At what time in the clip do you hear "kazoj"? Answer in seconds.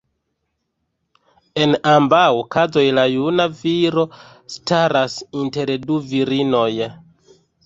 2.55-2.85